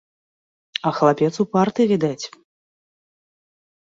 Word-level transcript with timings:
А 0.89 0.93
хлапец 0.99 1.29
упарты, 1.43 1.81
відаць. 1.93 2.25